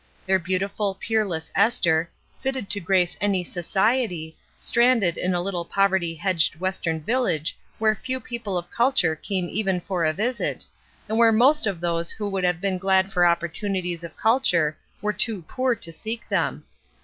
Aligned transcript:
Their 0.25 0.39
beau 0.39 0.57
tiful, 0.57 0.95
peerless 0.99 1.51
Esther, 1.53 2.09
fitted 2.39 2.71
to 2.71 2.79
grace 2.79 3.15
any 3.21 3.43
society, 3.43 4.35
stranded 4.59 5.15
in 5.15 5.35
a 5.35 5.43
Uttle 5.43 5.69
poverty 5.69 6.15
hedged 6.15 6.55
Western 6.59 7.01
village 7.01 7.55
where 7.77 7.93
few 7.93 8.19
people 8.19 8.57
of 8.57 8.71
culture 8.71 9.15
came 9.15 9.47
even 9.47 9.79
for 9.79 10.03
a 10.03 10.11
visit, 10.11 10.65
and 11.07 11.19
where 11.19 11.31
most 11.31 11.67
of 11.67 11.81
those 11.81 12.09
who 12.09 12.27
would 12.29 12.43
have 12.43 12.59
been 12.59 12.79
glad 12.79 13.13
for 13.13 13.27
opportunities 13.27 14.03
of 14.03 14.17
culture 14.17 14.75
were 15.03 15.13
too 15.13 15.43
poor 15.43 15.75
to 15.75 15.91
seek 15.91 16.27
them. 16.29 16.63